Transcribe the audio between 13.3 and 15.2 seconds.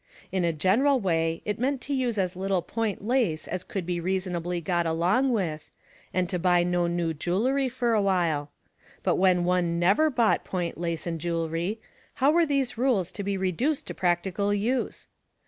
reduced to practi cal use